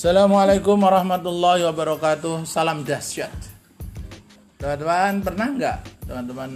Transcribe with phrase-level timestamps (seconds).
[0.00, 2.48] Assalamualaikum warahmatullahi wabarakatuh.
[2.48, 3.28] Salam dahsyat.
[4.56, 5.78] Teman-teman pernah nggak
[6.08, 6.50] teman-teman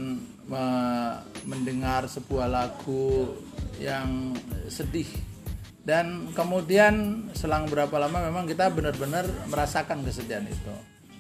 [0.49, 3.37] me- mendengar sebuah lagu
[3.77, 4.33] yang
[4.73, 5.05] sedih
[5.85, 10.75] dan kemudian selang berapa lama memang kita benar-benar merasakan kesedihan itu.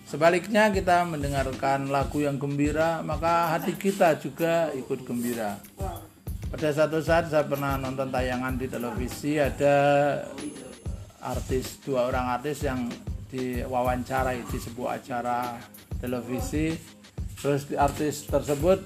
[0.08, 5.60] Sebaliknya kita mendengarkan lagu yang gembira maka hati kita juga ikut gembira.
[6.48, 9.76] Pada satu saat saya pernah nonton tayangan di televisi ada
[11.24, 12.86] artis dua orang artis yang
[13.32, 15.56] diwawancarai di sebuah acara
[15.98, 16.76] televisi.
[17.40, 18.80] Terus artis tersebut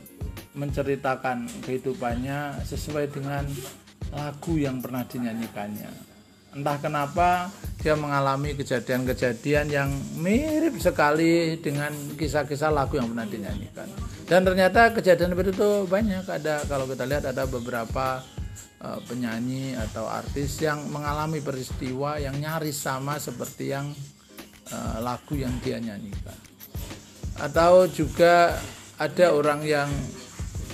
[0.54, 3.46] menceritakan kehidupannya sesuai dengan
[4.10, 5.90] lagu yang pernah dinyanyikannya.
[6.56, 13.86] Entah kenapa dia mengalami kejadian-kejadian yang mirip sekali dengan kisah-kisah lagu yang pernah dinyanyikan.
[14.26, 16.24] Dan ternyata kejadian seperti itu banyak.
[16.26, 18.24] Ada kalau kita lihat ada beberapa
[18.82, 23.90] uh, penyanyi atau artis yang mengalami peristiwa yang nyaris sama seperti yang
[24.72, 26.36] uh, lagu yang dia nyanyikan.
[27.38, 28.58] Atau juga
[28.98, 29.90] ada orang yang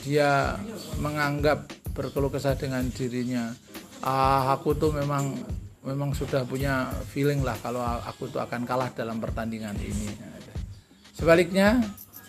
[0.04, 0.56] dia
[1.00, 3.52] menganggap berkeluh kesah dengan dirinya.
[4.04, 5.32] Ah aku tuh memang
[5.84, 10.08] memang sudah punya feeling lah kalau aku tuh akan kalah dalam pertandingan ini.
[11.14, 11.78] Sebaliknya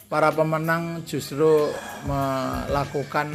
[0.06, 1.72] para pemenang justru
[2.06, 3.33] melakukan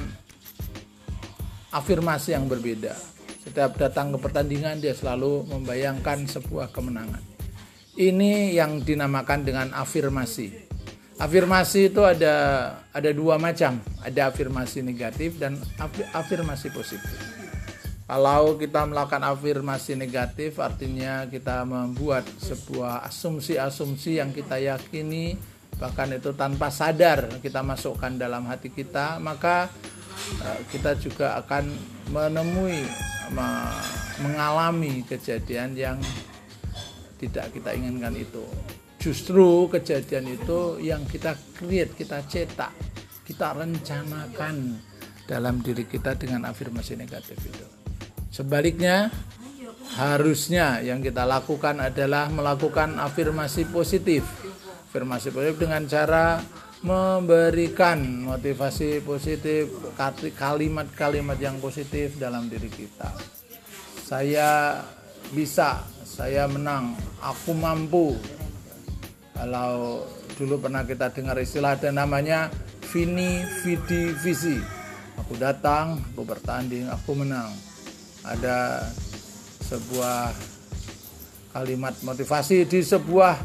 [1.71, 2.95] afirmasi yang berbeda.
[3.41, 7.23] Setiap datang ke pertandingan dia selalu membayangkan sebuah kemenangan.
[7.97, 10.71] Ini yang dinamakan dengan afirmasi.
[11.21, 12.35] Afirmasi itu ada
[12.93, 15.57] ada dua macam, ada afirmasi negatif dan
[16.17, 17.13] afirmasi positif.
[18.11, 25.39] Kalau kita melakukan afirmasi negatif artinya kita membuat sebuah asumsi-asumsi yang kita yakini
[25.79, 29.71] bahkan itu tanpa sadar kita masukkan dalam hati kita, maka
[30.71, 31.71] kita juga akan
[32.11, 32.85] menemui
[34.21, 35.99] mengalami kejadian yang
[37.21, 38.43] tidak kita inginkan itu.
[39.01, 42.73] Justru kejadian itu yang kita create, kita cetak,
[43.25, 44.77] kita rencanakan
[45.25, 47.67] dalam diri kita dengan afirmasi negatif itu.
[48.29, 49.09] Sebaliknya,
[49.97, 54.27] harusnya yang kita lakukan adalah melakukan afirmasi positif.
[54.91, 56.43] Afirmasi positif dengan cara
[56.81, 59.69] memberikan motivasi positif,
[60.37, 63.13] kalimat-kalimat yang positif dalam diri kita.
[64.01, 64.81] Saya
[65.31, 68.17] bisa, saya menang, aku mampu.
[69.37, 70.05] Kalau
[70.41, 72.49] dulu pernah kita dengar istilah ada namanya
[72.91, 74.57] Vini Vidi Visi.
[75.21, 77.53] Aku datang, aku bertanding, aku menang.
[78.25, 78.89] Ada
[79.69, 80.33] sebuah
[81.53, 83.37] kalimat motivasi di sebuah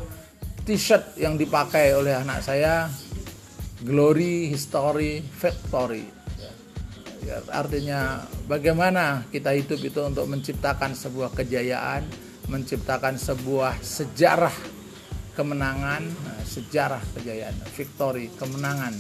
[0.66, 2.90] t-shirt yang dipakai oleh anak saya
[3.86, 6.10] glory, history, victory.
[7.26, 12.06] Ya, artinya bagaimana kita hidup itu untuk menciptakan sebuah kejayaan,
[12.50, 14.54] menciptakan sebuah sejarah
[15.34, 18.94] kemenangan, nah, sejarah kejayaan, victory, kemenangan,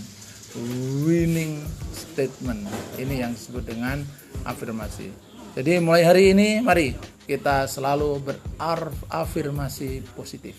[1.05, 1.61] winning
[1.93, 2.65] statement.
[2.97, 4.01] Ini yang disebut dengan
[4.41, 5.13] afirmasi.
[5.53, 6.97] Jadi mulai hari ini mari
[7.29, 10.57] kita selalu berafirmasi positif.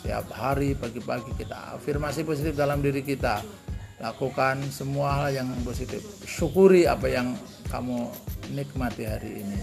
[0.00, 3.44] Setiap hari pagi-pagi kita afirmasi positif dalam diri kita.
[4.00, 6.00] Lakukan semua hal yang positif.
[6.24, 7.36] Syukuri apa yang
[7.68, 8.08] kamu
[8.56, 9.60] nikmati hari ini.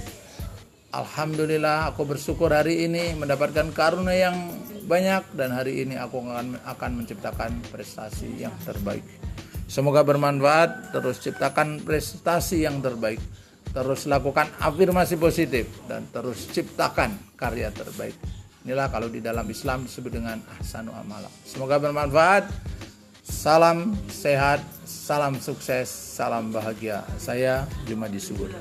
[0.94, 4.38] Alhamdulillah aku bersyukur hari ini mendapatkan karunia yang
[4.86, 9.02] banyak dan hari ini aku akan akan menciptakan prestasi yang terbaik.
[9.66, 13.18] Semoga bermanfaat, terus ciptakan prestasi yang terbaik.
[13.74, 18.14] Terus lakukan afirmasi positif dan terus ciptakan karya terbaik.
[18.68, 21.32] Inilah kalau di dalam Islam disebut dengan ahsanu amala.
[21.48, 22.52] Semoga bermanfaat.
[23.24, 27.00] Salam sehat, salam sukses, salam bahagia.
[27.16, 28.52] Saya Jumadi Subur.